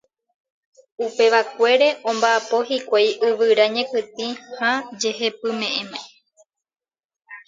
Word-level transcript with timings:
Upevakuére 1.05 1.89
omba'apo 2.09 2.57
hikuái 2.69 3.09
yvyra 3.27 3.65
ñekytĩ 3.75 4.27
ha 4.57 4.69
jehepyme'ẽme. 5.01 5.99